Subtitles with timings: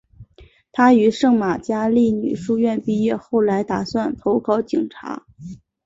[0.71, 5.27] 她于圣玛加利女书院毕业后本来打算投考警察。